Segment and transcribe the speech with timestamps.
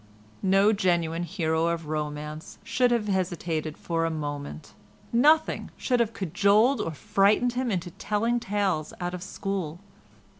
[0.41, 4.73] No genuine hero of romance should have hesitated for a moment.
[5.13, 9.79] Nothing should have cajoled or frightened him into telling tales out of school.